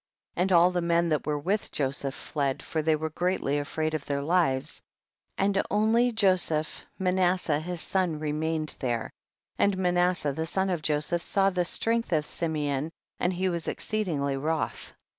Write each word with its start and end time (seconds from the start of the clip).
41. 0.33 0.43
And 0.43 0.51
all 0.51 0.71
the 0.71 0.81
men 0.81 1.09
that 1.09 1.27
were 1.27 1.37
with 1.37 1.71
Joseph 1.71 2.15
fled, 2.15 2.63
for 2.63 2.81
they 2.81 2.95
were 2.95 3.11
greatly 3.11 3.59
afraid 3.59 3.93
of 3.93 4.03
their 4.07 4.23
lives, 4.23 4.81
and 5.37 5.61
only 5.69 6.11
Joseph 6.11 6.85
Manasseh 6.97 7.59
his 7.59 7.81
son 7.81 8.17
remained 8.17 8.73
there, 8.79 9.11
and 9.59 9.77
Manasseh 9.77 10.33
the 10.33 10.47
son 10.47 10.71
of 10.71 10.81
Joseph 10.81 11.21
saw 11.21 11.51
the 11.51 11.63
strength 11.65 12.11
of 12.13 12.25
Simeon, 12.25 12.89
and 13.19 13.31
he 13.33 13.47
was 13.47 13.67
exceedingly 13.67 14.35
wroth. 14.37 14.91